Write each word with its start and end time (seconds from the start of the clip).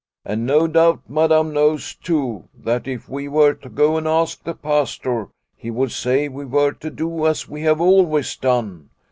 And 0.25 0.47
no 0.47 0.65
doubt 0.65 1.01
Madam 1.07 1.53
knows 1.53 1.93
too, 1.93 2.45
that 2.57 2.87
if 2.87 3.07
we 3.07 3.27
were 3.27 3.53
to 3.53 3.69
go 3.69 3.97
and 3.97 4.07
ask 4.07 4.43
the 4.43 4.55
Pastor, 4.55 5.27
he 5.55 5.69
would 5.69 5.91
say 5.91 6.27
we 6.27 6.43
were 6.43 6.71
to 6.71 6.89
do 6.89 7.27
as 7.27 7.47
we 7.47 7.61
have 7.61 7.79
always 7.79 8.35
done. 8.35 8.89